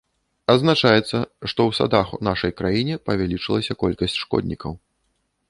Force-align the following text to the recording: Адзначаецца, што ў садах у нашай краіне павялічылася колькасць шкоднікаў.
Адзначаецца, 0.53 1.17
што 1.49 1.59
ў 1.71 1.77
садах 1.81 2.07
у 2.17 2.19
нашай 2.29 2.51
краіне 2.63 2.95
павялічылася 3.11 3.79
колькасць 3.85 4.19
шкоднікаў. 4.25 4.73